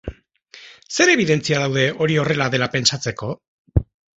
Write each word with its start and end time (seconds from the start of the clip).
Zer 0.95 1.11
ebidentzia 1.15 1.61
daude 1.65 1.83
hori 2.07 2.19
horrela 2.25 2.51
dela 2.57 2.71
pentsatzeko? 2.77 3.31